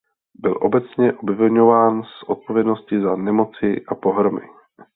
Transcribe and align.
Byl 0.35 0.57
obecně 0.61 1.13
obviňován 1.13 2.03
z 2.03 2.29
odpovědnosti 2.29 3.01
za 3.01 3.15
nemoci 3.15 3.85
a 3.87 3.95
pohromy. 3.95 4.41